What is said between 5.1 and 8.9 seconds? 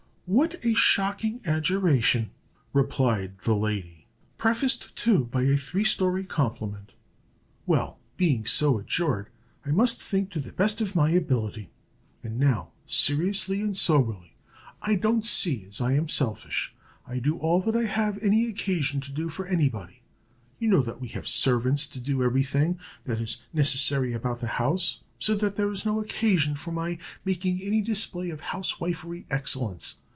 by a three story compliment. Well, being so